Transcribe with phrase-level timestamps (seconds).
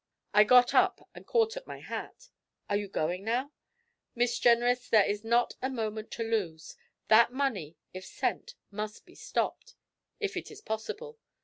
[0.33, 2.29] I got up and caught at my hat.
[2.67, 3.51] 'Are you going now?'
[4.15, 6.75] 'Miss Jenrys, there is not a moment to lose.
[7.09, 9.75] That money, if sent, must be stopped,
[10.19, 11.19] if it is possible!